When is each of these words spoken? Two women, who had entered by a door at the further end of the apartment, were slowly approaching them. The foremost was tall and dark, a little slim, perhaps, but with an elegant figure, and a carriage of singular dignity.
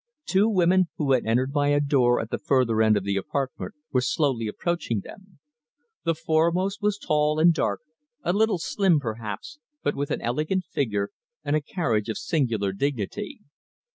Two 0.25 0.49
women, 0.49 0.87
who 0.97 1.11
had 1.11 1.27
entered 1.27 1.51
by 1.53 1.67
a 1.67 1.79
door 1.79 2.19
at 2.19 2.31
the 2.31 2.39
further 2.39 2.81
end 2.81 2.97
of 2.97 3.03
the 3.03 3.17
apartment, 3.17 3.75
were 3.91 4.01
slowly 4.01 4.47
approaching 4.47 5.01
them. 5.01 5.37
The 6.05 6.15
foremost 6.15 6.81
was 6.81 6.97
tall 6.97 7.37
and 7.39 7.53
dark, 7.53 7.81
a 8.23 8.33
little 8.33 8.57
slim, 8.57 8.99
perhaps, 8.99 9.59
but 9.83 9.95
with 9.95 10.09
an 10.09 10.19
elegant 10.23 10.65
figure, 10.65 11.11
and 11.45 11.55
a 11.55 11.61
carriage 11.61 12.09
of 12.09 12.17
singular 12.17 12.71
dignity. 12.71 13.41